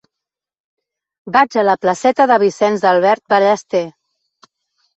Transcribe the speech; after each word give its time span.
Vaig 1.35 1.59
a 1.63 1.67
la 1.67 1.75
placeta 1.85 2.27
de 2.33 2.39
Vicenç 2.47 2.89
Albert 2.95 3.25
Ballester. 3.37 3.87